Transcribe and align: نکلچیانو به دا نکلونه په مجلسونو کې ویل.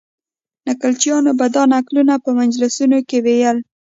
نکلچیانو 0.67 1.31
به 1.39 1.47
دا 1.55 1.63
نکلونه 1.73 2.13
په 2.23 2.29
مجلسونو 2.39 2.99
کې 3.07 3.17
ویل. 3.25 3.57